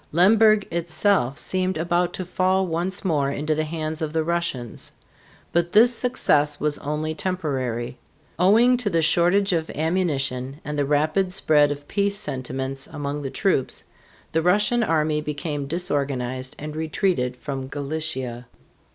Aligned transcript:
Lemberg 0.11 0.67
itself 0.73 1.37
seemed 1.37 1.77
about 1.77 2.11
to 2.13 2.25
fall 2.25 2.65
once 2.65 3.05
more 3.05 3.29
into 3.29 3.53
the 3.53 3.65
hands 3.65 4.01
of 4.01 4.13
the 4.13 4.23
Russians. 4.23 4.93
But 5.53 5.73
this 5.73 5.93
success 5.93 6.59
was 6.59 6.79
only 6.79 7.13
temporary. 7.13 7.99
Owing 8.39 8.77
to 8.77 8.89
the 8.89 9.03
shortage 9.03 9.53
of 9.53 9.69
ammunition 9.69 10.59
and 10.65 10.75
the 10.79 10.85
rapid 10.85 11.33
spread 11.35 11.71
of 11.71 11.87
peace 11.87 12.17
sentiments 12.17 12.87
among 12.87 13.21
the 13.21 13.29
troops, 13.29 13.83
the 14.31 14.41
Russian 14.41 14.81
army 14.81 15.21
became 15.21 15.67
disorganized 15.67 16.55
and 16.57 16.75
retreated 16.75 17.35
from 17.35 17.67
Galicia. 17.67 18.47